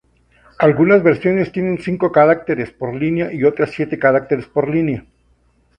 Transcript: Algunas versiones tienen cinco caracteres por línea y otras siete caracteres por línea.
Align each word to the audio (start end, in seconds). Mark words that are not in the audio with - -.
Algunas 0.57 1.03
versiones 1.03 1.51
tienen 1.51 1.77
cinco 1.77 2.11
caracteres 2.11 2.71
por 2.71 2.95
línea 2.95 3.31
y 3.31 3.43
otras 3.43 3.69
siete 3.69 3.99
caracteres 3.99 4.47
por 4.47 4.67
línea. 4.67 5.05